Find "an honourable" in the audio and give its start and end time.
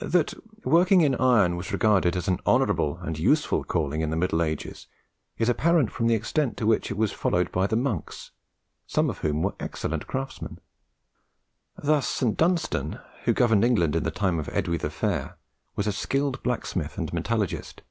2.28-2.96